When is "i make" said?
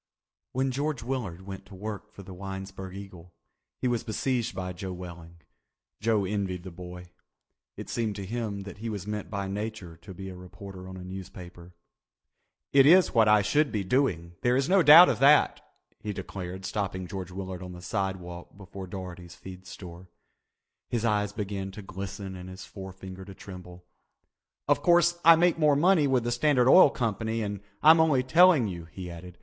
25.23-25.59